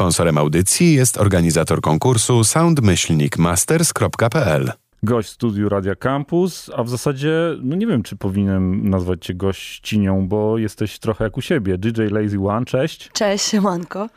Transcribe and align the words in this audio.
Sponsorem 0.00 0.38
audycji 0.38 0.94
jest 0.94 1.18
organizator 1.18 1.80
konkursu 1.80 2.44
soundmyślnikmasters.pl. 2.44 4.72
Gość 5.02 5.28
studiu 5.28 5.68
Radia 5.68 5.94
Campus, 5.94 6.70
a 6.76 6.84
w 6.84 6.88
zasadzie, 6.88 7.30
no 7.62 7.76
nie 7.76 7.86
wiem, 7.86 8.02
czy 8.02 8.16
powinienem 8.16 8.90
nazwać 8.90 9.26
cię 9.26 9.34
gościnią, 9.34 10.28
bo 10.28 10.58
jesteś 10.58 10.98
trochę 10.98 11.24
jak 11.24 11.36
u 11.36 11.40
siebie. 11.40 11.78
DJ 11.78 12.02
Lazy 12.02 12.40
One, 12.40 12.66
cześć. 12.66 13.10
Cześć, 13.12 13.44
siemanko. 13.44 14.08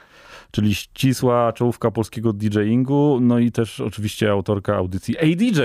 Czyli 0.52 0.76
ścisła 0.76 1.54
czołówka 1.54 1.92
polskiego 1.92 2.34
DJingu, 2.34 3.20
no 3.22 3.40
i 3.40 3.52
też 3.52 3.80
oczywiście 3.80 4.32
autorka 4.32 4.76
audycji 4.76 5.18
ADJ, 5.18 5.62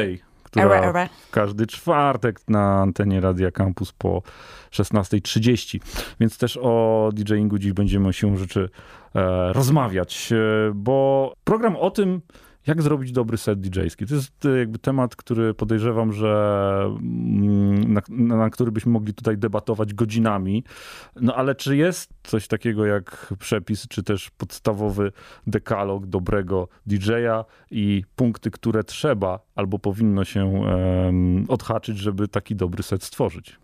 która 0.51 0.65
Era, 0.65 0.89
era. 0.89 1.09
każdy 1.31 1.67
czwartek 1.67 2.41
na 2.49 2.81
antenie 2.81 3.21
Radia 3.21 3.51
Campus 3.51 3.93
po 3.93 4.23
16.30. 4.71 5.81
Więc 6.21 6.39
też 6.39 6.59
o 6.63 7.09
DJingu 7.13 7.59
dziś 7.59 7.73
będziemy 7.73 8.13
się 8.13 8.37
rzeczy 8.39 8.69
e, 9.15 9.53
rozmawiać, 9.53 10.33
e, 10.33 10.37
bo 10.75 11.33
program 11.45 11.77
o 11.77 11.91
tym, 11.91 12.21
jak 12.69 12.83
zrobić 12.83 13.13
dobry 13.13 13.39
set 13.39 13.61
DJ-ski. 13.61 14.07
To 14.07 14.15
jest 14.15 14.47
e, 14.47 14.59
jakby 14.59 14.79
temat, 14.79 15.17
który 15.17 15.55
podejrzewam, 15.55 16.13
że 16.13 16.83
mm, 16.87 17.93
na, 17.93 18.01
na 18.37 18.51
który 18.51 18.73
byśmy 18.73 18.93
mogli 18.93 19.15
tutaj 19.15 19.39
debatować 19.39 19.95
godzinami. 19.95 20.65
No 21.21 21.35
ale 21.35 21.55
czy 21.55 21.77
jest 21.77 22.11
coś 22.23 22.49
takiego 22.49 22.87
jak 22.87 23.35
przepis, 23.39 23.89
czy 23.89 24.03
też 24.03 24.31
podstawowy 24.31 25.13
dekalog 25.47 26.07
dobrego 26.07 26.69
DJ-a 26.87 27.45
i 27.71 28.05
punkty, 28.17 28.51
które 28.51 28.85
trzeba 28.85 29.41
albo 29.55 29.79
powinno 29.79 30.25
się 30.25 30.63
em, 30.65 31.45
odhaczyć, 31.49 31.99
żeby 31.99 32.29
taki 32.29 32.57
dobry 32.57 32.83
set 32.83 33.05
stworzyć? 33.05 33.57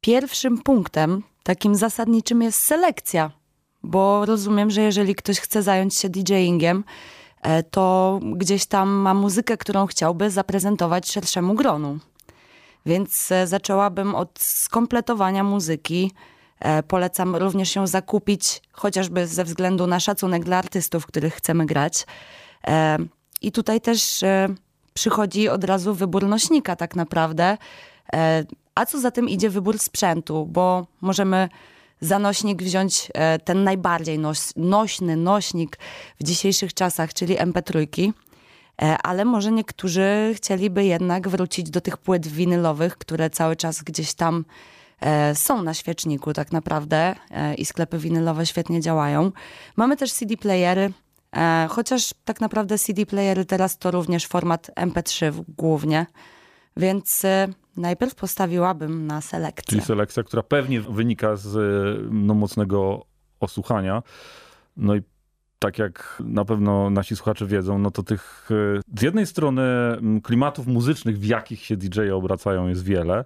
Pierwszym 0.00 0.58
punktem, 0.58 1.22
takim 1.42 1.74
zasadniczym 1.74 2.42
jest 2.42 2.60
selekcja, 2.60 3.30
bo 3.82 4.26
rozumiem, 4.26 4.70
że 4.70 4.82
jeżeli 4.82 5.14
ktoś 5.14 5.40
chce 5.40 5.62
zająć 5.62 5.94
się 5.94 6.08
DJingiem, 6.08 6.84
to 7.70 8.20
gdzieś 8.22 8.66
tam 8.66 8.88
ma 8.88 9.14
muzykę, 9.14 9.56
którą 9.56 9.86
chciałby 9.86 10.30
zaprezentować 10.30 11.12
szerszemu 11.12 11.54
gronu. 11.54 11.98
Więc 12.86 13.32
e, 13.32 13.46
zaczęłabym 13.46 14.14
od 14.14 14.38
skompletowania 14.40 15.44
muzyki. 15.44 16.12
E, 16.60 16.82
Polecam 16.82 17.36
również 17.36 17.76
ją 17.76 17.86
zakupić, 17.86 18.62
chociażby 18.72 19.26
ze 19.26 19.44
względu 19.44 19.86
na 19.86 20.00
szacunek 20.00 20.44
dla 20.44 20.56
artystów, 20.56 21.06
których 21.06 21.34
chcemy 21.34 21.66
grać. 21.66 22.06
E, 22.66 22.98
I 23.42 23.52
tutaj 23.52 23.80
też 23.80 24.22
e, 24.22 24.48
przychodzi 24.94 25.48
od 25.48 25.64
razu 25.64 25.94
wybór 25.94 26.26
nośnika, 26.26 26.76
tak 26.76 26.96
naprawdę. 26.96 27.58
E, 28.12 28.44
A 28.74 28.86
co 28.86 29.00
za 29.00 29.10
tym 29.10 29.28
idzie 29.28 29.50
wybór 29.50 29.78
sprzętu, 29.78 30.46
bo 30.46 30.86
możemy 31.00 31.48
za 32.00 32.18
nośnik 32.18 32.62
wziąć 32.62 33.08
e, 33.14 33.38
ten 33.38 33.64
najbardziej 33.64 34.18
noś, 34.18 34.38
nośny 34.56 35.16
nośnik 35.16 35.78
w 36.20 36.24
dzisiejszych 36.24 36.74
czasach, 36.74 37.14
czyli 37.14 37.36
MP3. 37.38 38.12
E, 38.82 38.98
Ale 38.98 39.24
może 39.24 39.52
niektórzy 39.52 40.32
chcieliby 40.36 40.84
jednak 40.84 41.28
wrócić 41.28 41.70
do 41.70 41.80
tych 41.80 41.96
płyt 41.96 42.26
winylowych, 42.26 42.96
które 42.98 43.30
cały 43.30 43.56
czas 43.56 43.82
gdzieś 43.82 44.14
tam 44.14 44.44
e, 45.00 45.34
są 45.34 45.62
na 45.62 45.74
świeczniku 45.74 46.32
tak 46.32 46.52
naprawdę 46.52 47.14
i 47.58 47.64
sklepy 47.64 47.98
winylowe 47.98 48.46
świetnie 48.46 48.80
działają. 48.80 49.32
Mamy 49.76 49.96
też 49.96 50.12
CD 50.12 50.36
playery, 50.36 50.92
chociaż 51.68 52.14
tak 52.24 52.40
naprawdę 52.40 52.78
CD 52.78 53.06
playery 53.06 53.44
teraz 53.44 53.78
to 53.78 53.90
również 53.90 54.26
format 54.26 54.70
MP3 54.76 55.30
w- 55.30 55.44
głównie, 55.56 56.06
więc 56.76 57.22
najpierw 57.76 58.14
postawiłabym 58.14 59.06
na 59.06 59.20
selekcję. 59.20 59.64
Czyli 59.66 59.82
selekcja, 59.82 60.22
która 60.22 60.42
pewnie 60.42 60.80
wynika 60.80 61.36
z 61.36 61.56
no, 62.12 62.34
mocnego 62.34 63.06
osłuchania. 63.40 64.02
No 64.76 64.94
i 64.94 65.02
tak 65.58 65.78
jak 65.78 66.22
na 66.24 66.44
pewno 66.44 66.90
nasi 66.90 67.16
słuchacze 67.16 67.46
wiedzą, 67.46 67.78
no 67.78 67.90
to 67.90 68.02
tych 68.02 68.48
z 68.96 69.02
jednej 69.02 69.26
strony 69.26 69.62
klimatów 70.22 70.66
muzycznych, 70.66 71.18
w 71.18 71.24
jakich 71.24 71.64
się 71.64 71.76
DJ-e 71.76 72.14
obracają 72.14 72.68
jest 72.68 72.84
wiele, 72.84 73.24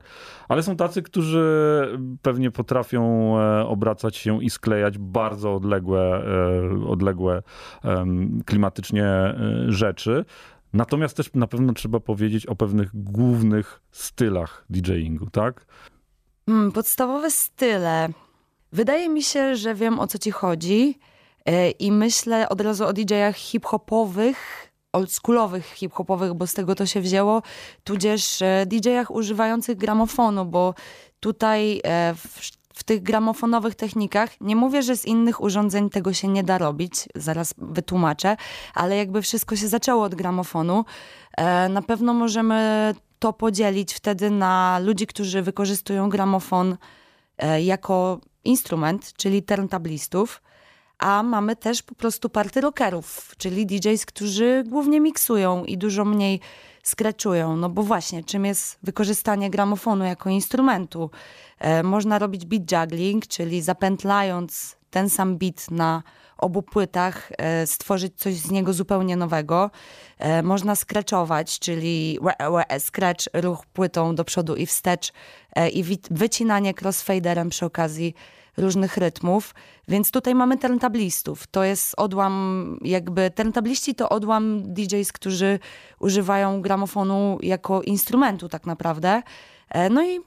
ale 0.48 0.62
są 0.62 0.76
tacy, 0.76 1.02
którzy 1.02 1.86
pewnie 2.22 2.50
potrafią 2.50 3.34
e, 3.38 3.66
obracać 3.66 4.16
się 4.16 4.44
i 4.44 4.50
sklejać 4.50 4.98
bardzo 4.98 5.54
odległe, 5.54 6.24
e, 6.82 6.86
odległe 6.86 7.42
klimatycznie 8.46 9.04
e, 9.04 9.34
rzeczy. 9.68 10.24
Natomiast 10.72 11.16
też 11.16 11.30
na 11.34 11.46
pewno 11.46 11.72
trzeba 11.72 12.00
powiedzieć 12.00 12.46
o 12.46 12.56
pewnych 12.56 12.90
głównych 12.94 13.80
stylach 13.92 14.64
DJingu, 14.70 15.30
tak? 15.30 15.66
Mm, 16.48 16.72
podstawowe 16.72 17.30
style. 17.30 18.08
Wydaje 18.72 19.08
mi 19.08 19.22
się, 19.22 19.56
że 19.56 19.74
wiem 19.74 20.00
o 20.00 20.06
co 20.06 20.18
ci 20.18 20.30
chodzi 20.30 20.98
e, 21.46 21.70
i 21.70 21.92
myślę 21.92 22.48
od 22.48 22.60
razu 22.60 22.86
o 22.86 22.92
DJ-ach 22.92 23.36
hip-hopowych, 23.36 24.70
oldschoolowych 24.92 25.66
hip-hopowych, 25.66 26.34
bo 26.34 26.46
z 26.46 26.54
tego 26.54 26.74
to 26.74 26.86
się 26.86 27.00
wzięło, 27.00 27.42
tudzież 27.84 28.42
e, 28.42 28.66
DJ-ach 28.66 29.10
używających 29.10 29.76
gramofonu, 29.76 30.44
bo 30.44 30.74
tutaj 31.20 31.80
e, 31.84 32.14
w, 32.14 32.59
w 32.74 32.84
tych 32.84 33.02
gramofonowych 33.02 33.74
technikach, 33.74 34.40
nie 34.40 34.56
mówię, 34.56 34.82
że 34.82 34.96
z 34.96 35.04
innych 35.04 35.42
urządzeń 35.42 35.90
tego 35.90 36.12
się 36.12 36.28
nie 36.28 36.44
da 36.44 36.58
robić, 36.58 37.08
zaraz 37.14 37.54
wytłumaczę, 37.58 38.36
ale 38.74 38.96
jakby 38.96 39.22
wszystko 39.22 39.56
się 39.56 39.68
zaczęło 39.68 40.04
od 40.04 40.14
gramofonu. 40.14 40.84
E, 41.36 41.68
Na 41.68 41.82
pewno 41.82 42.14
możemy 42.14 42.94
to 43.18 43.32
podzielić 43.32 43.94
wtedy 43.94 44.30
na 44.30 44.78
ludzi, 44.78 45.06
którzy 45.06 45.42
wykorzystują 45.42 46.08
gramofon 46.08 46.76
e, 47.38 47.62
jako 47.62 48.20
instrument, 48.44 49.12
czyli 49.12 49.42
turntablistów, 49.42 50.42
a 50.98 51.22
mamy 51.22 51.56
też 51.56 51.82
po 51.82 51.94
prostu 51.94 52.28
party 52.30 52.60
rockerów, 52.60 53.34
czyli 53.38 53.66
DJs, 53.66 54.06
którzy 54.06 54.64
głównie 54.66 55.00
miksują 55.00 55.64
i 55.64 55.78
dużo 55.78 56.04
mniej 56.04 56.40
skreczują. 56.82 57.56
No 57.56 57.68
bo 57.68 57.82
właśnie, 57.82 58.24
czym 58.24 58.44
jest 58.44 58.78
wykorzystanie 58.82 59.50
gramofonu 59.50 60.04
jako 60.04 60.30
instrumentu? 60.30 61.10
E, 61.58 61.82
można 61.82 62.18
robić 62.18 62.46
beat 62.46 62.72
juggling, 62.72 63.26
czyli 63.26 63.62
zapętlając 63.62 64.76
ten 64.90 65.10
sam 65.10 65.38
beat 65.38 65.70
na 65.70 66.02
obu 66.38 66.62
płytach, 66.62 67.32
e, 67.38 67.66
stworzyć 67.66 68.12
coś 68.16 68.34
z 68.34 68.50
niego 68.50 68.72
zupełnie 68.72 69.16
nowego. 69.16 69.70
E, 70.18 70.42
można 70.42 70.74
skreczować, 70.76 71.58
czyli 71.58 72.18
scratch, 72.78 73.24
ruch 73.32 73.66
płytą 73.66 74.14
do 74.14 74.24
przodu 74.24 74.56
i 74.56 74.66
wstecz 74.66 75.12
e, 75.56 75.68
i 75.68 75.84
wycinanie 76.10 76.74
crossfaderem 76.82 77.48
przy 77.48 77.66
okazji 77.66 78.14
różnych 78.56 78.96
rytmów. 78.96 79.54
Więc 79.88 80.10
tutaj 80.10 80.34
mamy 80.34 80.58
turntablistów. 80.58 81.46
To 81.46 81.64
jest 81.64 81.94
odłam, 81.96 82.78
jakby 82.82 83.30
turntabliści 83.30 83.94
to 83.94 84.08
odłam 84.08 84.62
DJs, 84.62 85.12
którzy 85.12 85.58
używają 86.00 86.62
gramofonu 86.62 87.38
jako 87.42 87.82
instrumentu 87.82 88.48
tak 88.48 88.66
naprawdę. 88.66 89.22
E, 89.68 89.90
No 89.90 90.04
i 90.04 90.20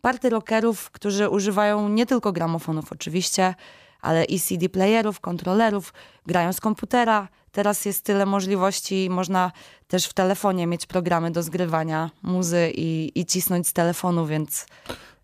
party 0.00 0.30
rockerów, 0.30 0.90
którzy 0.90 1.28
używają 1.28 1.88
nie 1.88 2.06
tylko 2.06 2.32
gramofonów 2.32 2.92
oczywiście, 2.92 3.54
ale 4.00 4.24
i 4.24 4.40
CD 4.40 4.68
playerów, 4.68 5.20
kontrolerów, 5.20 5.94
grają 6.26 6.52
z 6.52 6.60
komputera. 6.60 7.28
Teraz 7.52 7.84
jest 7.84 8.04
tyle 8.04 8.26
możliwości, 8.26 9.10
można 9.10 9.52
też 9.86 10.06
w 10.06 10.12
telefonie 10.12 10.66
mieć 10.66 10.86
programy 10.86 11.30
do 11.30 11.42
zgrywania 11.42 12.10
muzy 12.22 12.72
i, 12.74 13.12
i 13.14 13.26
cisnąć 13.26 13.68
z 13.68 13.72
telefonu, 13.72 14.26
więc 14.26 14.66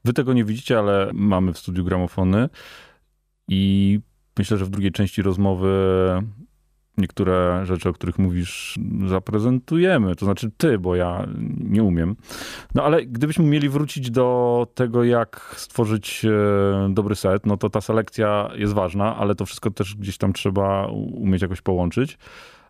Wy 0.09 0.13
tego 0.13 0.33
nie 0.33 0.45
widzicie, 0.45 0.79
ale 0.79 1.11
mamy 1.15 1.53
w 1.53 1.59
studiu 1.59 1.85
gramofony 1.85 2.49
i 3.49 4.01
myślę, 4.39 4.57
że 4.57 4.65
w 4.65 4.71
drugiej 4.71 4.93
części 4.93 5.23
rozmowy 5.23 5.69
niektóre 6.99 7.67
rzeczy, 7.67 7.89
o 7.89 7.93
których 7.93 8.19
mówisz, 8.19 8.79
zaprezentujemy. 9.07 10.17
To 10.17 10.25
znaczy 10.25 10.51
ty, 10.57 10.79
bo 10.79 10.97
ja 10.97 11.27
nie 11.59 11.83
umiem. 11.83 12.17
No 12.75 12.85
ale 12.85 13.07
gdybyśmy 13.07 13.45
mieli 13.45 13.69
wrócić 13.69 14.11
do 14.11 14.67
tego, 14.75 15.05
jak 15.05 15.55
stworzyć 15.57 16.25
e, 16.25 16.95
dobry 16.95 17.17
set, 17.17 17.47
no 17.47 17.57
to 17.57 17.71
ta 17.71 17.81
selekcja 17.81 18.51
jest 18.55 18.73
ważna, 18.73 19.17
ale 19.17 19.35
to 19.35 19.47
wszystko 19.47 19.71
też 19.71 19.97
gdzieś 19.97 20.19
tam 20.19 20.33
trzeba 20.33 20.87
umieć 21.13 21.43
jakoś 21.43 21.61
połączyć. 21.61 22.19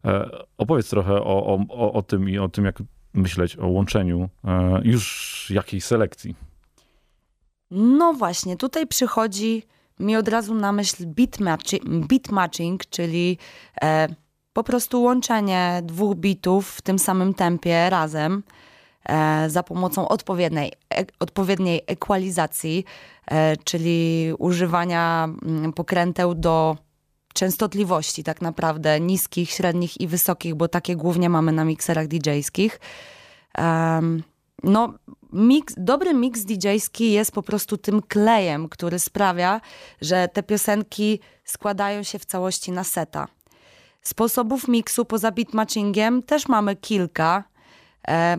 E, 0.05 0.31
Opowiedz 0.57 0.91
trochę 0.91 1.15
o, 1.15 1.59
o, 1.69 1.93
o, 1.93 2.03
tym 2.03 2.29
i 2.29 2.39
o 2.39 2.49
tym, 2.49 2.65
jak 2.65 2.83
myśleć 3.15 3.59
o 3.59 3.67
łączeniu 3.67 4.29
e, 4.45 4.81
już 4.85 5.47
jakiejś 5.55 5.85
selekcji. 5.85 6.48
No 7.71 8.13
właśnie, 8.13 8.57
tutaj 8.57 8.87
przychodzi 8.87 9.63
mi 10.01 10.17
od 10.17 10.29
razu 10.29 10.55
na 10.55 10.73
myśl 10.73 11.07
beat, 11.07 11.39
matchi- 11.39 12.07
beat 12.07 12.29
matching, 12.31 12.87
czyli 12.87 13.39
e, 13.83 14.09
po 14.53 14.65
prostu 14.65 15.03
łączenie 15.03 15.81
dwóch 15.85 16.17
bitów 16.17 16.71
w 16.71 16.83
tym 16.83 16.99
samym 16.99 17.35
tempie 17.35 17.91
razem 17.91 18.43
e, 19.05 19.51
za 19.51 19.63
pomocą 19.63 20.09
odpowiedniej, 20.09 20.73
e, 20.95 21.05
odpowiedniej 21.21 21.83
ekwalizacji, 21.87 22.85
e, 23.27 23.57
czyli 23.57 24.33
używania 24.39 25.25
mm, 25.25 25.73
pokręteł 25.73 26.35
do 26.35 26.77
częstotliwości 27.35 28.25
tak 28.25 28.43
naprawdę 28.43 29.01
niskich, 29.01 29.51
średnich 29.51 30.01
i 30.01 30.07
wysokich, 30.07 30.55
bo 30.55 30.69
takie 30.69 30.97
głównie 30.97 31.29
mamy 31.29 31.53
na 31.53 31.65
mikserach 31.65 32.07
DJ-skich. 32.07 32.81
Em, 33.55 34.23
no, 34.63 34.95
mix, 35.33 35.75
dobry 35.77 36.15
miks 36.15 36.41
DJ-ski 36.41 37.13
jest 37.13 37.33
po 37.33 37.43
prostu 37.43 37.77
tym 37.77 38.03
klejem, 38.03 38.69
który 38.69 38.99
sprawia, 38.99 39.61
że 40.01 40.29
te 40.29 40.43
piosenki 40.43 41.21
składają 41.45 42.03
się 42.03 42.19
w 42.19 42.25
całości 42.25 42.73
na 42.73 42.85
seta. 42.85 43.29
Sposobów 44.03 44.69
miksu 44.69 45.05
poza 45.05 45.31
beatmatchingiem 45.31 46.23
też 46.23 46.49
mamy 46.49 46.77
kilka, 46.77 47.45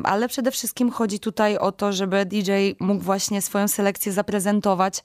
ale 0.04 0.28
przede 0.28 0.52
wszystkim 0.52 0.92
chodzi 0.92 1.20
tutaj 1.20 1.58
o 1.58 1.72
to, 1.72 1.94
żeby 1.94 2.26
DJ 2.26 2.52
mógł 2.80 3.04
właśnie 3.04 3.42
swoją 3.42 3.68
selekcję 3.68 4.12
zaprezentować 4.12 5.04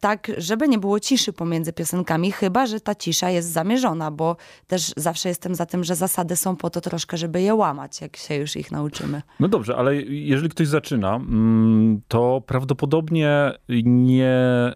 tak, 0.00 0.30
żeby 0.38 0.68
nie 0.68 0.78
było 0.78 1.00
ciszy 1.00 1.32
pomiędzy 1.32 1.72
piosenkami, 1.72 2.32
chyba 2.32 2.66
że 2.66 2.80
ta 2.80 2.94
cisza 2.94 3.30
jest 3.30 3.52
zamierzona, 3.52 4.10
bo 4.10 4.36
też 4.66 4.92
zawsze 4.96 5.28
jestem 5.28 5.54
za 5.54 5.66
tym, 5.66 5.84
że 5.84 5.94
zasady 5.96 6.36
są 6.36 6.56
po 6.56 6.70
to 6.70 6.80
troszkę, 6.80 7.16
żeby 7.16 7.42
je 7.42 7.54
łamać, 7.54 8.00
jak 8.00 8.16
się 8.16 8.34
już 8.34 8.56
ich 8.56 8.72
nauczymy. 8.72 9.22
No 9.40 9.48
dobrze, 9.48 9.76
ale 9.76 9.96
jeżeli 10.02 10.48
ktoś 10.48 10.68
zaczyna, 10.68 11.14
mm, 11.14 12.00
to 12.08 12.42
prawdopodobnie 12.46 13.52
nie 13.84 14.72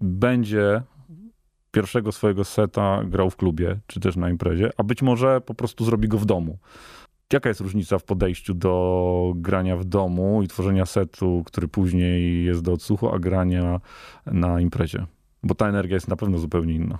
będzie 0.00 0.82
pierwszego 1.70 2.12
swojego 2.12 2.44
seta 2.44 3.04
grał 3.04 3.30
w 3.30 3.36
klubie, 3.36 3.78
czy 3.86 4.00
też 4.00 4.16
na 4.16 4.30
imprezie, 4.30 4.70
a 4.76 4.82
być 4.82 5.02
może 5.02 5.40
po 5.40 5.54
prostu 5.54 5.84
zrobi 5.84 6.08
go 6.08 6.18
w 6.18 6.24
domu. 6.24 6.58
Jaka 7.32 7.48
jest 7.48 7.60
różnica 7.60 7.98
w 7.98 8.04
podejściu 8.04 8.54
do 8.54 9.32
grania 9.36 9.76
w 9.76 9.84
domu 9.84 10.42
i 10.42 10.48
tworzenia 10.48 10.86
setu, 10.86 11.42
który 11.46 11.68
później 11.68 12.44
jest 12.44 12.62
do 12.62 12.72
odsłuchu, 12.72 13.14
a 13.14 13.18
grania 13.18 13.80
na 14.26 14.60
imprezie? 14.60 15.06
Bo 15.42 15.54
ta 15.54 15.68
energia 15.68 15.94
jest 15.94 16.08
na 16.08 16.16
pewno 16.16 16.38
zupełnie 16.38 16.74
inna. 16.74 16.98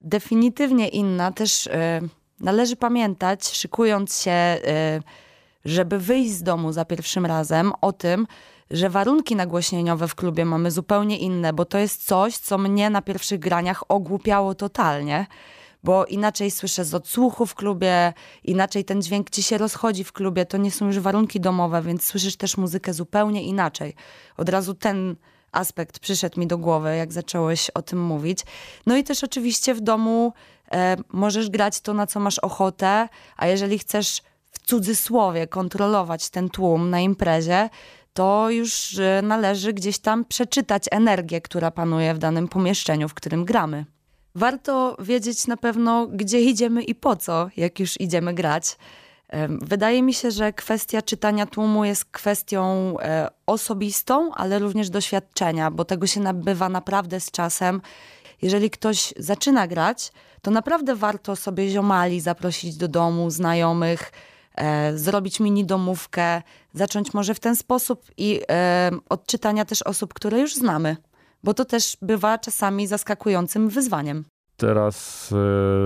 Definitywnie 0.00 0.88
inna. 0.88 1.32
Też 1.32 1.66
y, 1.66 1.70
należy 2.40 2.76
pamiętać, 2.76 3.48
szykując 3.48 4.22
się, 4.22 4.30
y, 4.30 5.02
żeby 5.64 5.98
wyjść 5.98 6.30
z 6.30 6.42
domu 6.42 6.72
za 6.72 6.84
pierwszym 6.84 7.26
razem, 7.26 7.72
o 7.80 7.92
tym, 7.92 8.26
że 8.70 8.90
warunki 8.90 9.36
nagłośnieniowe 9.36 10.08
w 10.08 10.14
klubie 10.14 10.44
mamy 10.44 10.70
zupełnie 10.70 11.18
inne, 11.18 11.52
bo 11.52 11.64
to 11.64 11.78
jest 11.78 12.06
coś, 12.06 12.36
co 12.36 12.58
mnie 12.58 12.90
na 12.90 13.02
pierwszych 13.02 13.38
graniach 13.38 13.84
ogłupiało 13.88 14.54
totalnie 14.54 15.26
bo 15.84 16.04
inaczej 16.04 16.50
słyszę 16.50 16.84
z 16.84 16.94
odsłuchu 16.94 17.46
w 17.46 17.54
klubie, 17.54 18.12
inaczej 18.44 18.84
ten 18.84 19.02
dźwięk 19.02 19.30
ci 19.30 19.42
się 19.42 19.58
rozchodzi 19.58 20.04
w 20.04 20.12
klubie, 20.12 20.46
to 20.46 20.56
nie 20.56 20.70
są 20.70 20.86
już 20.86 20.98
warunki 20.98 21.40
domowe, 21.40 21.82
więc 21.82 22.04
słyszysz 22.04 22.36
też 22.36 22.56
muzykę 22.56 22.94
zupełnie 22.94 23.42
inaczej. 23.42 23.94
Od 24.36 24.48
razu 24.48 24.74
ten 24.74 25.16
aspekt 25.52 25.98
przyszedł 25.98 26.40
mi 26.40 26.46
do 26.46 26.58
głowy, 26.58 26.96
jak 26.96 27.12
zacząłeś 27.12 27.70
o 27.70 27.82
tym 27.82 28.02
mówić. 28.02 28.38
No 28.86 28.96
i 28.96 29.04
też 29.04 29.24
oczywiście 29.24 29.74
w 29.74 29.80
domu 29.80 30.32
e, 30.72 30.96
możesz 31.08 31.50
grać 31.50 31.80
to, 31.80 31.94
na 31.94 32.06
co 32.06 32.20
masz 32.20 32.38
ochotę, 32.38 33.08
a 33.36 33.46
jeżeli 33.46 33.78
chcesz 33.78 34.22
w 34.50 34.66
cudzysłowie 34.66 35.46
kontrolować 35.46 36.30
ten 36.30 36.48
tłum 36.48 36.90
na 36.90 37.00
imprezie, 37.00 37.70
to 38.12 38.50
już 38.50 38.98
e, 38.98 39.22
należy 39.22 39.72
gdzieś 39.72 39.98
tam 39.98 40.24
przeczytać 40.24 40.84
energię, 40.90 41.40
która 41.40 41.70
panuje 41.70 42.14
w 42.14 42.18
danym 42.18 42.48
pomieszczeniu, 42.48 43.08
w 43.08 43.14
którym 43.14 43.44
gramy 43.44 43.84
warto 44.38 44.96
wiedzieć 44.98 45.46
na 45.46 45.56
pewno, 45.56 46.06
gdzie 46.06 46.40
idziemy 46.40 46.82
i 46.82 46.94
po 46.94 47.16
co, 47.16 47.48
jak 47.56 47.80
już 47.80 48.00
idziemy 48.00 48.34
grać. 48.34 48.76
Wydaje 49.48 50.02
mi 50.02 50.14
się, 50.14 50.30
że 50.30 50.52
kwestia 50.52 51.02
czytania 51.02 51.46
tłumu 51.46 51.84
jest 51.84 52.04
kwestią 52.04 52.94
e, 53.00 53.28
osobistą, 53.46 54.34
ale 54.34 54.58
również 54.58 54.90
doświadczenia, 54.90 55.70
bo 55.70 55.84
tego 55.84 56.06
się 56.06 56.20
nabywa 56.20 56.68
naprawdę 56.68 57.20
z 57.20 57.30
czasem. 57.30 57.80
Jeżeli 58.42 58.70
ktoś 58.70 59.14
zaczyna 59.16 59.66
grać, 59.66 60.12
to 60.42 60.50
naprawdę 60.50 60.96
warto 60.96 61.36
sobie 61.36 61.70
ziomali 61.70 62.20
zaprosić 62.20 62.76
do 62.76 62.88
domu, 62.88 63.30
znajomych, 63.30 64.12
e, 64.54 64.98
zrobić 64.98 65.40
mini 65.40 65.64
domówkę, 65.64 66.42
zacząć 66.74 67.14
może 67.14 67.34
w 67.34 67.40
ten 67.40 67.56
sposób 67.56 68.04
i 68.16 68.40
e, 68.50 68.90
od 69.08 69.26
czytania 69.26 69.64
też 69.64 69.82
osób, 69.82 70.14
które 70.14 70.40
już 70.40 70.54
znamy 70.54 70.96
bo 71.44 71.54
to 71.54 71.64
też 71.64 71.96
bywa 72.02 72.38
czasami 72.38 72.86
zaskakującym 72.86 73.68
wyzwaniem. 73.68 74.24
Teraz 74.56 75.28
e, 75.32 75.36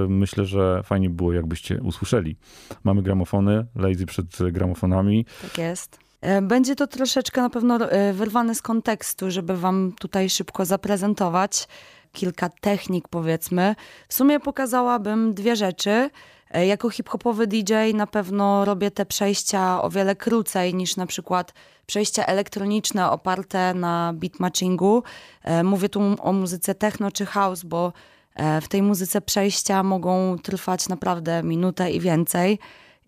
myślę, 0.09 0.45
że 0.45 0.83
fajnie 0.83 1.11
było, 1.11 1.33
jakbyście 1.33 1.83
usłyszeli. 1.83 2.37
Mamy 2.85 3.03
gramofony, 3.03 3.67
Lazy 3.75 4.07
przed 4.07 4.27
gramofonami. 4.53 5.27
Tak 5.43 5.59
jest. 5.59 5.99
E, 6.21 6.43
będzie 6.43 6.77
to 6.77 6.87
troszeczkę 6.87 7.41
na 7.41 7.51
pewno 7.51 7.91
e, 7.91 8.13
wyrwane 8.13 8.55
z 8.55 8.63
kontekstu, 8.63 9.31
żeby 9.31 9.57
wam 9.57 9.93
tutaj 10.01 10.31
szybko 10.31 10.65
zaprezentować 10.65 11.69
kilka 12.13 12.49
technik, 12.61 13.09
powiedzmy. 13.09 13.75
W 14.09 14.15
sumie 14.15 14.41
pokazałabym 14.41 15.35
dwie 15.35 15.57
rzeczy. 15.57 16.11
E, 16.53 16.67
jako 16.67 16.91
hip-hopowy 16.91 17.47
DJ 17.47 17.75
na 17.95 18.07
pewno 18.07 18.65
robię 18.65 18.91
te 18.91 19.07
przejścia 19.07 19.83
o 19.83 19.91
wiele 19.91 20.17
krócej 20.17 20.75
niż 20.75 20.97
na 20.97 21.07
przykład 21.07 21.55
przejścia 21.87 22.27
elektroniczne 22.27 23.11
oparte 23.11 23.75
na 23.75 24.13
beatmatchingu. 24.15 25.03
E, 25.43 25.63
mówię 25.63 25.89
tu 25.89 26.01
o 26.21 26.33
muzyce 26.33 26.75
techno 26.75 27.11
czy 27.11 27.27
house, 27.27 27.65
bo 27.65 27.93
e, 28.35 28.61
w 28.61 28.69
tej 28.69 28.83
muzyce 28.83 29.21
przejścia 29.21 29.83
mogą 29.83 30.39
trwać 30.39 30.89
naprawdę 30.89 31.43
minutę 31.43 31.91
i 31.91 32.01
więcej 32.01 32.59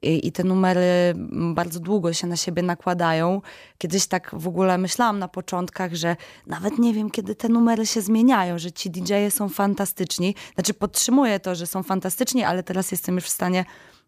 i, 0.04 0.26
i 0.26 0.32
te 0.32 0.44
numery 0.44 1.14
bardzo 1.54 1.80
długo 1.80 2.12
się 2.12 2.26
na 2.26 2.36
siebie 2.36 2.62
nakładają. 2.62 3.40
Kiedyś 3.78 4.06
tak 4.06 4.30
w 4.32 4.48
ogóle 4.48 4.78
myślałam 4.78 5.18
na 5.18 5.28
początkach, 5.28 5.94
że 5.94 6.16
nawet 6.46 6.78
nie 6.78 6.94
wiem, 6.94 7.10
kiedy 7.10 7.34
te 7.34 7.48
numery 7.48 7.86
się 7.86 8.00
zmieniają, 8.00 8.58
że 8.58 8.72
ci 8.72 8.90
DJ-e 8.90 9.30
są 9.30 9.48
fantastyczni. 9.48 10.34
Znaczy 10.54 10.74
podtrzymuję 10.74 11.40
to, 11.40 11.54
że 11.54 11.66
są 11.66 11.82
fantastyczni, 11.82 12.44
ale 12.44 12.62
teraz 12.62 12.92
jestem 12.92 13.14
już 13.14 13.24
w 13.24 13.28
stanie 13.28 13.64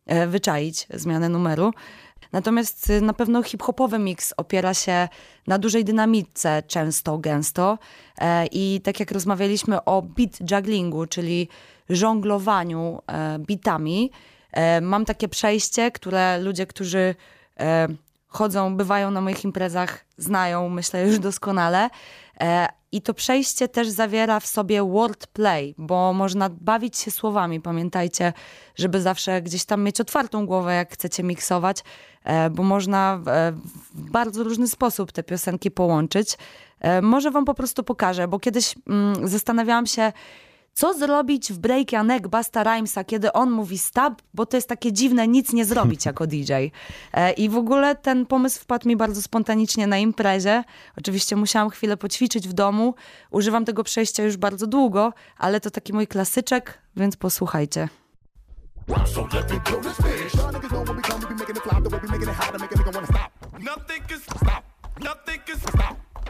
e, 0.06 0.26
wyczaić 0.26 0.87
zmianę 0.94 1.28
numeru. 1.28 1.72
Natomiast 2.32 2.90
y, 2.90 3.00
na 3.00 3.12
pewno 3.12 3.43
hip-hopowy 3.43 3.98
mix 3.98 4.34
opiera 4.37 4.75
się 4.75 5.08
na 5.46 5.58
dużej 5.58 5.84
dynamice, 5.84 6.62
często, 6.66 7.19
gęsto. 7.19 7.78
E, 8.19 8.46
I 8.46 8.81
tak 8.84 9.00
jak 9.00 9.10
rozmawialiśmy 9.10 9.84
o 9.84 10.02
beat 10.02 10.50
jugglingu, 10.50 11.06
czyli 11.06 11.48
żonglowaniu 11.88 13.02
e, 13.06 13.38
bitami, 13.38 14.10
mam 14.82 15.05
takie 15.05 15.29
przejście, 15.29 15.91
które 15.91 16.38
ludzie, 16.38 16.67
którzy 16.67 17.14
e, 17.61 17.88
chodzą, 18.26 18.76
bywają 18.76 19.11
na 19.11 19.20
moich 19.20 19.44
imprezach, 19.44 20.05
znają, 20.19 20.69
myślę, 20.69 21.06
już 21.06 21.19
doskonale. 21.19 21.91
E, 22.41 22.69
I 22.93 23.03
to 23.03 23.14
przejście 23.14 23.69
też 23.69 23.88
zawiera 23.88 24.41
w 24.41 24.47
sobie 24.47 24.82
wordplay, 24.82 25.75
bo 25.79 26.12
można 26.12 26.50
bawić 26.50 26.97
się 26.97 27.11
słowami. 27.11 27.61
Pamiętajcie, 27.61 28.32
żeby 28.76 29.00
zawsze 29.00 29.43
gdzieś 29.43 29.64
tam 29.64 29.82
mieć 29.82 30.00
otwartą 30.00 30.47
głowę, 30.47 30.75
jak 30.75 30.93
chcecie 30.93 31.23
miksować, 31.23 31.85
bo 32.50 32.62
można 32.62 33.20
w 33.94 34.11
bardzo 34.11 34.44
różny 34.44 34.69
sposób 34.69 35.12
te 35.12 35.23
piosenki 35.23 35.70
połączyć. 35.70 36.38
Może 37.03 37.31
wam 37.31 37.44
po 37.44 37.55
prostu 37.55 37.85
pokażę, 37.85 38.29
bo 38.29 38.38
kiedyś 38.38 38.75
mm, 38.87 39.29
zastanawiałam 39.29 39.87
się, 39.87 40.12
co 40.76 40.94
zrobić 40.94 41.52
w 41.52 41.58
breakie 41.58 41.99
Anek 41.99 42.28
Basta 42.28 42.62
Rhymesa, 42.64 43.05
kiedy 43.05 43.32
on 43.32 43.50
mówi 43.50 43.78
stop, 43.78 44.23
bo 44.34 44.46
to 44.46 44.56
jest 44.56 44.69
takie 44.69 44.93
dziwne 44.93 45.29
nic 45.29 45.53
nie 45.53 45.65
zrobić 45.65 46.06
jako 46.06 46.27
DJ. 46.32 46.53
E, 47.12 47.32
I 47.32 47.48
w 47.48 47.56
ogóle 47.56 47.94
ten 47.94 48.27
pomysł 48.27 48.60
wpadł 48.60 48.89
mi 48.89 48.96
bardzo 48.96 49.22
spontanicznie 49.22 49.86
na 49.86 49.98
imprezie. 49.98 50.65
Oczywiście 50.98 51.36
musiałam 51.36 51.70
chwilę 51.70 51.96
poćwiczyć 51.96 52.48
w 52.48 52.53
domu. 52.53 52.94
Używam 53.31 53.65
tego 53.65 53.84
przejścia 53.84 54.22
już 54.22 54.36
bardzo 54.36 54.67
długo, 54.67 55.12
ale 55.39 55.60
to 55.60 55.70
taki 55.70 55.93
mój 55.93 56.06
klasyczek, 56.06 56.79
więc 56.96 57.17
posłuchajcie. 57.17 57.89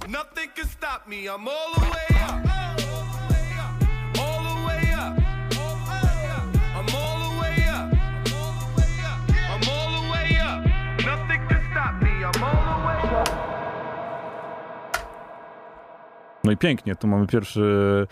Nothing 0.09 0.54
can 0.54 0.68
stop 0.68 1.09
me. 1.09 1.26
I'm 1.26 1.49
all 1.49 1.75
the 1.75 1.80
way 1.80 2.06
up. 2.28 3.05
No 16.46 16.52
i 16.52 16.56
pięknie, 16.56 16.96
tu 16.96 17.06
mamy 17.06 17.26
pierwszy 17.26 18.06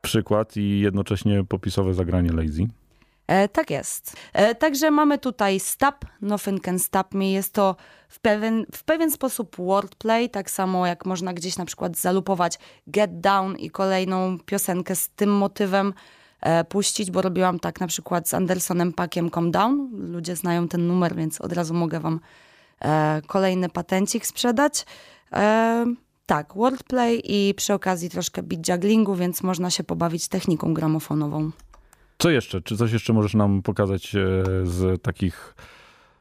przykład 0.00 0.56
i 0.56 0.80
jednocześnie 0.80 1.44
popisowe 1.44 1.94
zagranie 1.94 2.32
Lazy. 2.32 2.66
E, 3.26 3.48
tak 3.48 3.70
jest. 3.70 4.16
E, 4.32 4.54
także 4.54 4.90
mamy 4.90 5.18
tutaj 5.18 5.60
Stop, 5.60 6.04
Nothing 6.20 6.62
Can 6.62 6.78
Stop 6.78 7.14
Me. 7.14 7.30
Jest 7.30 7.54
to 7.54 7.76
w 8.08 8.20
pewien, 8.20 8.66
w 8.72 8.84
pewien 8.84 9.10
sposób 9.10 9.56
wordplay, 9.56 10.30
tak 10.30 10.50
samo 10.50 10.86
jak 10.86 11.06
można 11.06 11.32
gdzieś 11.32 11.58
na 11.58 11.64
przykład 11.64 11.96
zalupować 11.96 12.58
Get 12.86 13.20
Down 13.20 13.56
i 13.56 13.70
kolejną 13.70 14.38
piosenkę 14.38 14.96
z 14.96 15.08
tym 15.08 15.30
motywem 15.36 15.94
e, 16.40 16.64
puścić, 16.64 17.10
bo 17.10 17.22
robiłam 17.22 17.58
tak 17.58 17.80
na 17.80 17.86
przykład 17.86 18.28
z 18.28 18.34
Andersonem 18.34 18.92
Pakiem 18.92 19.30
Calm 19.30 19.50
Down. 19.50 19.88
Ludzie 20.12 20.36
znają 20.36 20.68
ten 20.68 20.86
numer, 20.86 21.16
więc 21.16 21.40
od 21.40 21.52
razu 21.52 21.74
mogę 21.74 22.00
wam 22.00 22.20
e, 22.80 23.22
kolejny 23.26 23.68
patencik 23.68 24.26
sprzedać. 24.26 24.84
Tak, 26.28 26.54
wordplay 26.54 27.22
i 27.24 27.54
przy 27.54 27.74
okazji 27.74 28.10
troszkę 28.10 28.42
beat 28.42 28.68
jugglingu, 28.68 29.14
więc 29.14 29.42
można 29.42 29.70
się 29.70 29.84
pobawić 29.84 30.28
techniką 30.28 30.74
gramofonową. 30.74 31.50
Co 32.18 32.30
jeszcze? 32.30 32.62
Czy 32.62 32.76
coś 32.76 32.92
jeszcze 32.92 33.12
możesz 33.12 33.34
nam 33.34 33.62
pokazać 33.62 34.14
e, 34.14 34.18
z 34.64 35.02
takich 35.02 35.54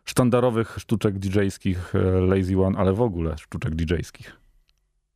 sztandarowych 0.05 0.75
sztuczek 0.79 1.19
DJ-skich 1.19 1.95
e, 1.95 1.99
Lazy 2.21 2.61
One, 2.61 2.79
ale 2.79 2.93
w 2.93 3.01
ogóle 3.01 3.37
sztuczek 3.37 3.75
DJ-skich? 3.75 4.31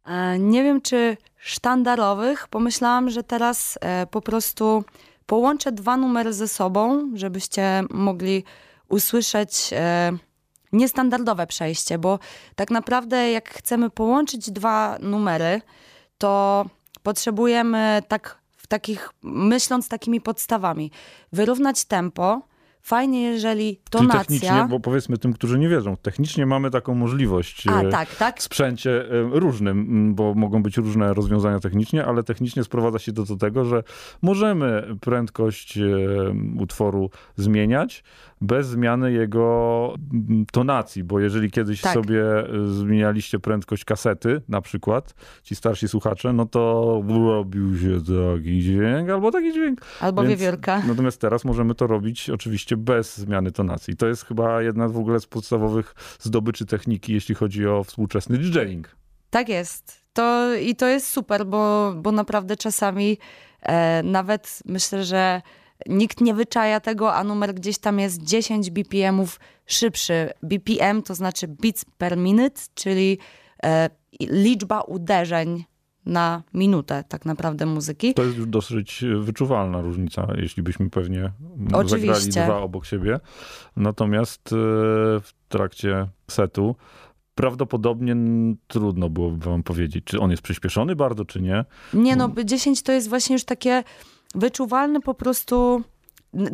E, 0.06 0.40
nie 0.40 0.64
wiem, 0.64 0.82
czy 0.82 1.18
sztandarowych. 1.38 2.48
Pomyślałam, 2.48 3.10
że 3.10 3.24
teraz 3.24 3.80
po 4.12 4.22
prostu 4.22 4.84
połączę 5.26 5.72
dwa 5.72 5.98
numery 5.98 6.34
ze 6.34 6.48
sobą, 6.48 7.12
żebyście 7.16 7.84
mogli 7.90 8.44
usłyszeć 8.90 9.74
niestandardowe 10.74 11.48
przejście, 11.48 11.98
bo 11.98 12.20
tak 12.56 12.72
naprawdę 12.72 13.32
jak 13.32 13.50
chcemy 13.50 13.90
połączyć 13.90 14.52
dwa 14.52 14.98
numery, 15.02 15.62
to 16.18 16.66
potrzebujemy 17.04 18.02
tak 18.08 18.38
w 18.58 18.68
takich, 18.68 19.10
myśląc 19.24 19.90
takimi 19.90 20.22
podstawami, 20.22 20.92
wyrównać 21.32 21.86
tempo, 21.86 22.52
Fajnie, 22.84 23.22
jeżeli 23.22 23.76
Czyli 23.76 23.82
tonacja... 23.90 24.20
technicznie, 24.20 24.68
bo 24.70 24.80
powiedzmy 24.80 25.18
tym, 25.18 25.34
którzy 25.34 25.60
nie 25.60 25.70
wiedzą, 25.70 25.98
technicznie 25.98 26.46
mamy 26.46 26.72
taką 26.72 26.96
możliwość 26.96 27.68
A, 27.68 27.82
e, 27.82 27.90
tak, 27.90 28.16
tak. 28.16 28.40
w 28.40 28.44
sprzęcie 28.44 28.92
e, 28.92 29.40
różnym, 29.40 30.16
bo 30.16 30.34
mogą 30.34 30.64
być 30.64 30.78
różne 30.78 31.14
rozwiązania 31.14 31.60
technicznie, 31.60 32.06
ale 32.06 32.24
technicznie 32.24 32.64
sprowadza 32.64 33.00
się 33.00 33.14
to 33.14 33.24
do 33.24 33.38
tego, 33.38 33.66
że 33.66 33.84
możemy 34.22 34.98
prędkość 35.02 35.78
e, 35.78 35.82
utworu 36.60 37.10
zmieniać 37.36 38.04
bez 38.42 38.68
zmiany 38.68 39.12
jego 39.12 39.94
m, 40.14 40.46
tonacji, 40.52 41.04
bo 41.04 41.20
jeżeli 41.20 41.52
kiedyś 41.52 41.82
Tak. 41.82 41.94
sobie 41.94 42.24
e, 42.40 42.68
zmienialiście 42.68 43.40
prędkość 43.40 43.86
kasety, 43.86 44.42
na 44.50 44.62
przykład, 44.62 45.14
ci 45.44 45.56
starsi 45.56 45.88
słuchacze, 45.88 46.34
no 46.34 46.46
to 46.46 47.04
robił 47.10 47.78
się 47.80 47.98
taki 48.00 48.60
dźwięk 48.62 49.10
albo 49.10 49.32
taki 49.32 49.54
dźwięk. 49.54 49.82
Albo 50.00 50.24
Więc- 50.24 50.40
wiewiórka. 50.40 50.82
Natomiast 50.88 51.22
teraz 51.22 51.46
możemy 51.46 51.76
to 51.76 51.88
robić 51.88 52.30
oczywiście 52.30 52.78
bez 52.78 53.18
zmiany 53.18 53.52
tonacji. 53.52 53.96
To 53.96 54.08
jest 54.08 54.26
chyba 54.26 54.62
jedna 54.62 54.88
w 54.88 54.98
ogóle 54.98 55.20
z 55.20 55.26
podstawowych 55.26 55.96
zdobyczy 56.20 56.66
techniki, 56.66 57.14
jeśli 57.14 57.36
chodzi 57.36 57.68
o 57.68 57.84
współczesny 57.84 58.38
DJing. 58.38 58.96
Tak 59.30 59.50
jest. 59.50 60.02
To, 60.14 60.56
I 60.56 60.76
to 60.76 60.88
jest 60.88 61.08
super, 61.08 61.46
bo, 61.46 61.94
bo 61.98 62.12
naprawdę 62.12 62.56
czasami 62.58 63.18
e, 63.62 64.04
nawet 64.04 64.60
myślę, 64.66 65.04
że 65.04 65.42
nikt 65.90 66.22
nie 66.22 66.34
wyczaja 66.34 66.80
tego, 66.80 67.14
a 67.14 67.24
numer 67.24 67.54
gdzieś 67.54 67.78
tam 67.78 68.00
jest 68.00 68.24
10 68.24 68.70
BPM-ów 68.72 69.40
szybszy. 69.66 70.30
BPM 70.44 71.02
to 71.02 71.16
znaczy 71.16 71.48
beats 71.48 71.86
per 71.98 72.18
minute, 72.18 72.62
czyli 72.74 73.18
e, 73.64 73.90
liczba 74.20 74.82
uderzeń 74.82 75.64
na 76.06 76.44
minutę 76.54 77.04
tak 77.08 77.26
naprawdę 77.26 77.66
muzyki. 77.66 78.14
To 78.14 78.24
jest 78.24 78.38
już 78.38 78.48
dosyć 78.48 79.06
wyczuwalna 79.20 79.82
różnica, 79.82 80.28
jeśli 80.38 80.64
byśmy 80.64 80.90
pewnie 80.90 81.32
Oczywiście. 81.74 82.16
zagrali 82.16 82.48
dwa 82.48 82.62
obok 82.62 82.86
siebie. 82.86 83.20
Natomiast 83.76 84.48
e, 84.48 84.56
w 85.20 85.32
trakcie 85.50 86.08
setu 86.28 86.76
prawdopodobnie 87.36 88.16
trudno 88.68 89.10
byłoby 89.10 89.46
wam 89.46 89.64
powiedzieć, 89.64 90.06
czy 90.06 90.20
on 90.20 90.32
jest 90.32 90.44
przyspieszony 90.44 90.96
bardzo, 90.96 91.26
czy 91.26 91.42
nie. 91.42 91.66
Nie 91.94 92.16
no, 92.16 92.32
10 92.46 92.82
to 92.82 92.92
jest 92.92 93.10
właśnie 93.10 93.34
już 93.34 93.44
takie 93.44 93.84
wyczuwalne 94.36 95.02
po 95.02 95.14
prostu. 95.14 95.82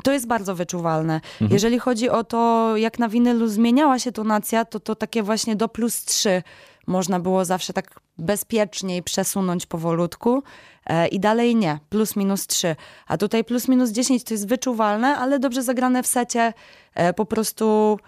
To 0.03 0.11
jest 0.11 0.27
bardzo 0.27 0.55
wyczuwalne. 0.55 1.21
Jeżeli 1.49 1.79
chodzi 1.79 2.09
o 2.09 2.23
to, 2.23 2.71
jak 2.77 2.99
na 2.99 3.09
winylu 3.09 3.47
zmieniała 3.47 3.99
się 3.99 4.11
tonacja, 4.11 4.65
to 4.65 4.79
to 4.79 4.95
takie 4.95 5.23
właśnie 5.23 5.55
do 5.55 5.69
plus 5.69 6.05
3 6.05 6.43
można 6.87 7.19
było 7.19 7.45
zawsze 7.45 7.73
tak 7.73 7.99
bezpieczniej 8.17 9.03
przesunąć 9.03 9.65
powolutku 9.65 10.43
e, 10.85 11.07
i 11.07 11.19
dalej 11.19 11.55
nie, 11.55 11.79
plus 11.89 12.15
minus 12.15 12.47
3. 12.47 12.75
A 13.07 13.17
tutaj 13.17 13.43
plus 13.43 13.67
minus 13.67 13.89
10 13.89 14.23
to 14.23 14.33
jest 14.33 14.47
wyczuwalne, 14.47 15.17
ale 15.17 15.39
dobrze 15.39 15.63
zagrane 15.63 16.03
w 16.03 16.07
secie 16.07 16.53
e, 16.93 17.13
po 17.13 17.25
prostu 17.25 17.99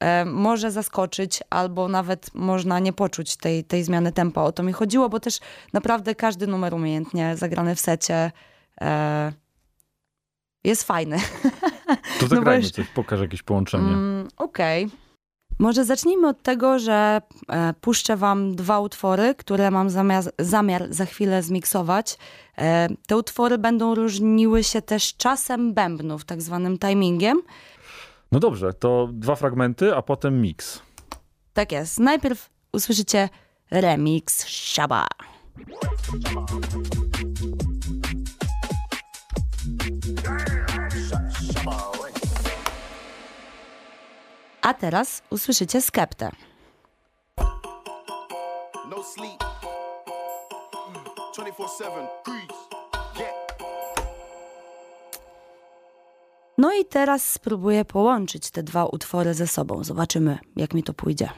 e, 0.00 0.24
może 0.24 0.70
zaskoczyć, 0.70 1.40
albo 1.50 1.88
nawet 1.88 2.34
można 2.34 2.78
nie 2.78 2.92
poczuć 2.92 3.36
tej, 3.36 3.64
tej 3.64 3.84
zmiany 3.84 4.12
tempa. 4.12 4.42
O 4.42 4.52
to 4.52 4.62
mi 4.62 4.72
chodziło, 4.72 5.08
bo 5.08 5.20
też 5.20 5.38
naprawdę 5.72 6.14
każdy 6.14 6.46
numer 6.46 6.74
umiejętnie 6.74 7.36
zagrany 7.36 7.74
w 7.74 7.80
secie 7.80 8.32
jest 10.64 10.82
fajny. 10.84 11.18
To 12.20 12.22
No 12.22 12.28
zagrajmy 12.28 12.62
już- 12.62 12.72
coś, 12.72 12.86
pokaż 12.88 13.20
jakieś 13.20 13.42
połączenie. 13.42 13.88
Mm, 13.92 14.28
Okej. 14.36 14.90
Może 15.58 15.84
zacznijmy 15.84 16.28
od 16.28 16.42
tego, 16.42 16.78
że 16.78 17.20
e, 17.48 17.74
puszczę 17.80 18.16
wam 18.16 18.56
dwa 18.56 18.80
utwory, 18.80 19.34
które 19.34 19.70
mam 19.70 19.90
zamiar, 19.90 20.24
zamiar 20.38 20.86
za 20.90 21.06
chwilę 21.06 21.42
zmiksować. 21.42 22.18
E, 22.58 22.88
te 23.06 23.16
utwory 23.16 23.58
będą 23.58 23.94
różniły 23.94 24.64
się 24.64 24.82
też 24.82 25.16
czasem 25.16 25.74
bębnów, 25.74 26.24
tak 26.24 26.42
zwanym 26.42 26.78
timingiem. 26.78 27.42
No 28.32 28.40
dobrze, 28.40 28.72
to 28.72 29.08
dwa 29.12 29.34
fragmenty, 29.36 29.94
a 29.96 30.02
potem 30.02 30.40
mix. 30.42 30.82
Tak 31.52 31.72
jest. 31.72 31.98
Najpierw 31.98 32.50
usłyszycie 32.72 33.28
remix 33.70 34.46
Shaba. 34.46 35.06
A 44.64 44.74
teraz 44.74 45.22
usłyszycie 45.30 45.82
skeptę. 45.82 46.30
No 48.90 49.02
sleep. 49.14 49.44
24 51.34 51.50
7. 51.78 52.06
Grease. 52.24 52.54
Yeah. 53.18 53.34
No 56.58 56.72
i 56.72 56.84
teraz 56.84 57.32
spróbuję 57.32 57.84
połączyć 57.84 58.50
te 58.50 58.62
dwa 58.62 58.84
utwory 58.86 59.34
ze 59.34 59.46
sobą. 59.46 59.84
Zobaczymy, 59.84 60.38
jak 60.56 60.74
mi 60.74 60.82
to 60.82 60.94
pójdzie. 60.94 61.28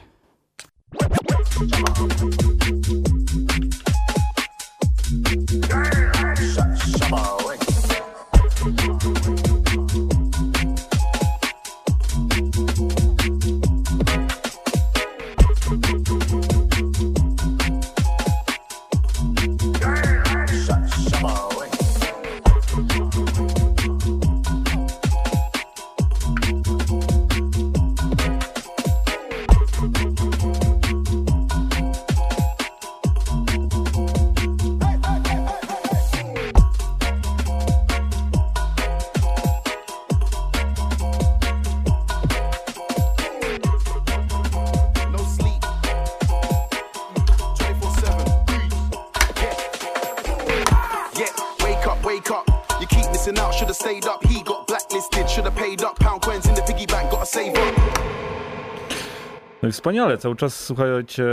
No 59.67 59.71
wspaniale, 59.71 60.17
cały 60.17 60.35
czas 60.35 60.65
słuchajcie 60.65 61.25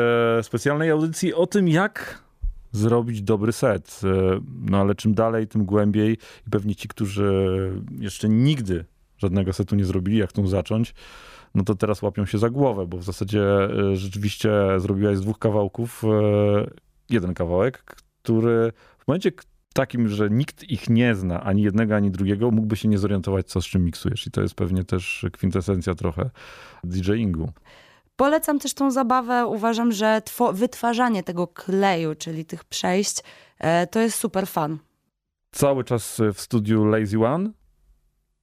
specjalnej 0.43 0.91
audycji 0.91 1.35
o 1.35 1.47
tym, 1.47 1.69
jak 1.69 2.23
zrobić 2.73 3.23
dobry 3.23 3.53
set. 3.53 4.01
E, 4.05 4.41
No 4.65 4.81
ale 4.81 4.95
czym 4.95 5.15
dalej, 5.15 5.47
tym 5.47 5.65
głębiej 5.65 6.19
i 6.47 6.51
pewnie 6.51 6.75
ci, 6.75 6.89
którzy 6.89 7.71
jeszcze 7.99 8.29
nigdy 8.29 8.85
żadnego 9.19 9.53
setu 9.53 9.77
nie 9.77 9.85
zrobili, 9.85 10.19
jak 10.19 10.31
chcą 10.31 10.47
zacząć, 10.47 10.95
no 11.55 11.65
to 11.65 11.75
teraz 11.75 12.03
łapią 12.03 12.27
się 12.27 12.39
za 12.39 12.51
głowę, 12.51 12.87
bo 12.87 12.99
w 12.99 13.05
zasadzie 13.05 13.43
e, 13.43 13.97
rzeczywiście 13.97 14.51
zrobiłaś 14.79 15.17
z 15.17 15.21
dwóch 15.21 15.39
kawałków 15.39 16.05
e, 16.05 16.09
jeden 17.11 17.35
kawałek, 17.35 17.85
który 18.23 18.73
w 18.99 19.09
momencie 19.09 19.33
takim, 19.75 20.09
że 20.09 20.31
nikt 20.31 20.71
ich 20.71 20.91
nie 20.91 21.15
zna, 21.15 21.43
ani 21.45 21.63
jednego, 21.63 21.97
ani 21.97 22.11
drugiego, 22.11 22.51
mógłby 22.51 22.77
się 22.77 22.89
nie 22.89 22.99
zorientować, 22.99 23.47
co 23.47 23.61
z 23.61 23.67
czym 23.67 23.85
miksujesz. 23.85 24.27
I 24.27 24.31
to 24.31 24.43
jest 24.43 24.55
pewnie 24.55 24.85
też 24.85 25.27
kwintesencja 25.33 25.95
trochę 25.95 26.31
DJingu. 26.85 27.53
Polecam 28.17 28.59
też 28.59 28.75
tą 28.75 28.91
zabawę. 28.91 29.47
Uważam, 29.47 29.93
że 29.93 30.23
wytwarzanie 30.53 31.23
tego 31.23 31.47
kleju, 31.47 32.15
czyli 32.15 32.45
tych 32.45 32.65
przejść, 32.65 33.17
e, 33.59 33.87
to 33.87 34.01
jest 34.01 34.19
super 34.19 34.47
fan. 34.49 34.79
cały 35.53 35.85
czas 35.85 36.21
w 36.35 36.41
studiu 36.41 36.85
Lazy 36.85 37.19
One, 37.27 37.51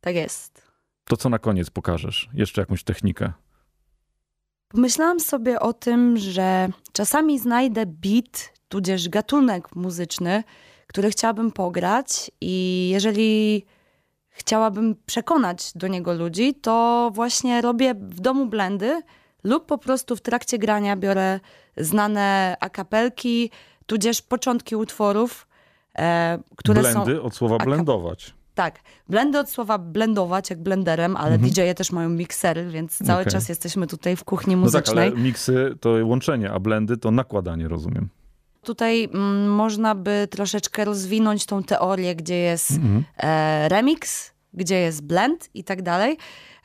Tak 0.02 0.16
jest. 0.16 0.62
to 1.06 1.18
co 1.18 1.30
na 1.30 1.40
koniec 1.40 1.70
pokażesz? 1.70 2.30
Jeszcze 2.34 2.62
jakąś 2.62 2.84
technikę. 2.84 3.34
Pomyślałam 4.68 5.20
sobie 5.20 5.60
o 5.60 5.74
tym, 5.74 6.18
że 6.18 6.70
czasami 6.94 7.40
znajdę 7.40 7.86
beat, 7.86 8.54
tudzież 8.70 9.10
gatunek 9.10 9.76
muzyczny, 9.76 10.44
który 10.88 11.10
chciałabym 11.12 11.52
pograć 11.52 12.32
i 12.42 12.90
jeżeli 12.94 13.66
chciałabym 14.30 14.96
przekonać 15.06 15.72
do 15.76 15.88
niego 15.88 16.14
ludzi, 16.14 16.54
to 16.54 17.12
właśnie 17.14 17.62
robię 17.62 17.94
w 17.96 18.20
domu 18.20 18.46
blendy 18.46 19.02
lub 19.44 19.66
po 19.66 19.78
prostu 19.78 20.16
w 20.16 20.22
trakcie 20.22 20.58
grania 20.58 20.96
biorę 20.96 21.40
znane 21.78 22.58
akapelki, 22.60 23.52
tudzież 23.86 24.22
początki 24.22 24.76
utworów, 24.76 25.48
e, 25.98 26.40
które 26.56 26.84
są... 26.84 27.04
Blendy 27.04 27.22
od 27.22 27.36
słowa 27.36 27.58
blendować. 27.58 28.34
Tak, 28.56 28.80
blendy 29.10 29.40
od 29.40 29.50
słowa 29.50 29.78
blendować, 29.78 30.50
jak 30.50 30.60
blenderem, 30.60 31.18
ale 31.18 31.38
DJ-e 31.38 31.76
też 31.76 31.92
mają 31.92 32.10
miksery, 32.10 32.70
więc 32.70 32.98
cały 32.98 33.22
Okej. 33.22 33.34
czas 33.34 33.50
jesteśmy 33.50 33.88
tutaj 33.88 34.16
w 34.16 34.24
kuchni 34.24 34.56
No 34.56 34.62
tak, 34.62 34.74
muzycznej. 34.74 35.08
ale 35.12 35.22
miksy 35.22 35.76
to 35.82 35.90
łączenie, 36.04 36.52
a 36.52 36.60
blendy 36.60 36.98
to 36.98 37.12
nakładanie, 37.12 37.68
rozumiem. 37.68 38.10
Tutaj 38.64 39.04
mm, 39.14 39.50
można 39.50 39.96
by 39.96 40.28
troszeczkę 40.32 40.86
rozwinąć 40.86 41.46
tą 41.46 41.64
teorię, 41.64 42.16
gdzie 42.16 42.36
jest 42.38 42.72
Mhm. 42.72 43.04
e, 43.18 43.70
remix, 43.70 44.32
gdzie 44.54 44.76
jest 44.80 45.04
blend 45.04 45.50
i 45.54 45.64
tak 45.64 45.82
dalej. 45.82 46.18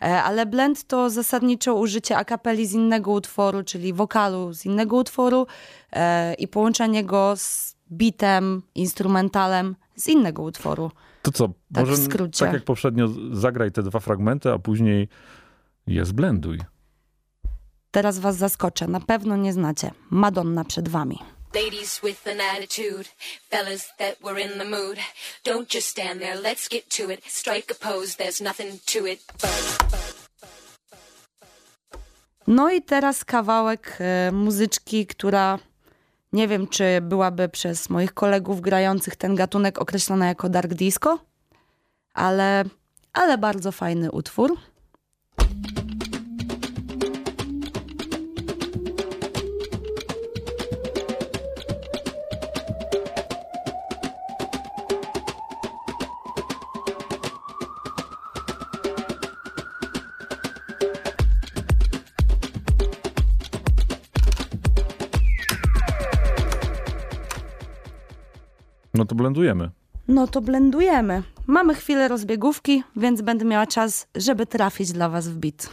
E, 0.02 0.22
ale 0.22 0.46
blend 0.46 0.84
to 0.86 1.10
zasadniczo 1.10 1.74
użycie 1.74 2.16
akapeli 2.16 2.66
z 2.66 2.72
innego 2.72 3.10
utworu, 3.12 3.62
czyli 3.62 3.92
wokalu 3.92 4.52
z 4.54 4.66
innego 4.66 4.96
utworu 4.96 5.46
e, 5.92 6.34
i 6.34 6.48
połączenie 6.48 7.04
go 7.04 7.34
z 7.36 7.76
bitem, 7.92 8.62
instrumentalem 8.74 9.76
z 9.96 10.08
innego 10.08 10.42
utworu. 10.42 10.90
To 11.22 11.32
co, 11.32 11.48
Tak 11.48 11.86
w 11.86 11.88
może 11.88 11.96
skrócie. 12.02 12.44
tak 12.44 12.52
jak 12.54 12.64
poprzednio 12.64 13.08
zagraj 13.32 13.72
te 13.72 13.82
dwa 13.82 14.00
fragmenty, 14.00 14.52
a 14.52 14.58
później 14.58 15.08
je 15.86 16.04
zblenduj. 16.04 16.58
Teraz 17.90 18.18
was 18.18 18.36
zaskoczę, 18.36 18.86
na 18.88 19.00
pewno 19.00 19.36
nie 19.36 19.52
znacie. 19.52 19.90
Madonna 20.10 20.64
przed 20.64 20.88
wami. 20.88 21.18
Ladies 21.54 22.00
with 22.04 22.26
an 22.26 22.40
attitude, 22.40 23.04
fellas 23.50 23.88
that 23.98 24.16
were 24.24 24.40
in 24.40 24.58
the 24.58 24.64
mood. 24.64 24.98
Don't 25.44 25.74
just 25.74 25.88
stand 25.88 26.20
there, 26.20 26.40
let's 26.42 26.68
get 26.70 26.96
to 26.96 27.10
it. 27.12 27.24
Strike 27.32 27.70
a 27.70 27.74
pose, 27.74 28.16
there's 28.16 28.40
nothing 28.44 28.80
to 28.92 29.06
it. 29.06 29.20
No 32.46 32.70
i 32.70 32.82
teraz 32.82 33.24
kawałek 33.24 33.98
e, 34.00 34.32
muzyczki, 34.32 35.06
która 35.06 35.58
nie 36.32 36.48
wiem, 36.48 36.66
czy 36.66 36.84
byłaby 37.02 37.48
przez 37.48 37.90
moich 37.90 38.14
kolegów 38.14 38.60
grających 38.60 39.16
ten 39.16 39.34
gatunek 39.34 39.78
określona 39.78 40.26
jako 40.26 40.48
dark 40.48 40.74
disco, 40.74 41.18
ale, 42.14 42.64
ale 43.12 43.38
bardzo 43.38 43.72
fajny 43.72 44.10
utwór. 44.10 44.56
No 68.96 69.04
to 69.04 69.14
blendujemy. 69.14 69.70
No 70.08 70.26
to 70.26 70.40
blendujemy. 70.40 71.22
Mamy 71.46 71.74
chwilę 71.74 72.08
rozbiegówki, 72.08 72.82
więc 72.96 73.22
będę 73.22 73.44
miała 73.44 73.66
czas, 73.66 74.06
żeby 74.14 74.46
trafić 74.46 74.92
dla 74.92 75.08
was 75.08 75.28
w 75.28 75.36
bit. 75.36 75.68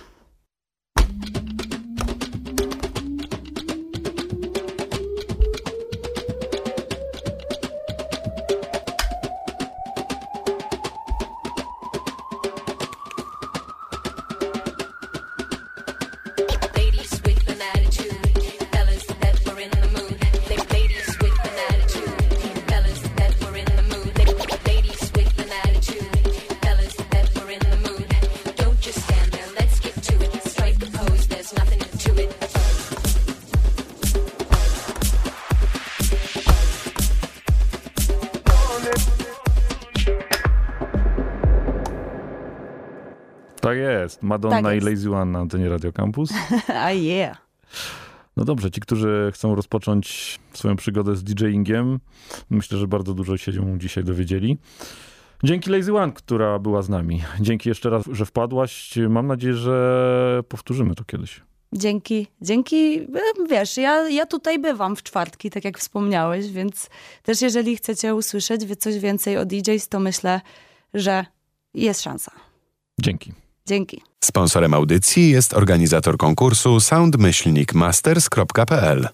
Madonna 44.24 44.62
Tak 44.62 44.76
i. 44.76 44.80
Lazy 44.80 45.16
One 45.16 45.32
na 45.32 45.40
antenie 45.40 45.70
Radio 45.70 45.92
Campus. 45.92 46.34
A 46.84 46.92
yeah. 46.92 47.38
No 48.38 48.46
dobrze, 48.46 48.72
ci, 48.72 48.82
którzy 48.82 49.32
chcą 49.34 49.56
rozpocząć 49.56 50.40
swoją 50.54 50.76
przygodę 50.76 51.16
z 51.16 51.24
DJingiem, 51.24 52.00
myślę, 52.50 52.78
że 52.78 52.88
bardzo 52.88 53.14
dużo 53.14 53.38
się 53.38 53.52
dzisiaj 53.78 54.04
dowiedzieli. 54.04 54.58
Dzięki 55.44 55.70
Lazy 55.70 55.98
One, 55.98 56.14
która 56.14 56.60
była 56.60 56.82
z 56.82 56.90
nami. 56.90 57.22
Dzięki 57.40 57.70
jeszcze 57.70 57.90
raz, 57.90 58.04
że 58.12 58.26
wpadłaś. 58.26 58.94
Mam 59.10 59.28
nadzieję, 59.28 59.54
że 59.54 60.44
powtórzymy 60.48 60.96
to 60.96 61.04
kiedyś. 61.04 61.42
Dzięki, 61.74 62.28
dzięki, 62.42 63.00
e, 63.00 63.48
wiesz, 63.50 63.78
ja, 63.78 64.10
ja 64.10 64.26
tutaj 64.26 64.60
bywam 64.60 64.96
w 64.96 65.04
czwartki, 65.04 65.50
tak 65.50 65.66
jak 65.66 65.80
wspomniałeś, 65.80 66.52
więc 66.52 66.90
też 67.24 67.42
jeżeli 67.42 67.78
chcecie 67.78 68.16
usłyszeć 68.16 68.62
coś 68.80 69.00
więcej 69.00 69.38
o 69.38 69.46
DJs, 69.46 69.88
to 69.90 70.00
myślę, 70.00 70.42
że 70.94 71.26
jest 71.74 72.02
szansa. 72.02 72.32
Dzięki. 73.02 73.43
Dzięki. 73.68 74.02
Sponsorem 74.24 74.74
audycji 74.74 75.30
jest 75.30 75.54
organizator 75.54 76.18
konkursu 76.18 76.80
soundmyślnikmasters.pl. 76.80 79.08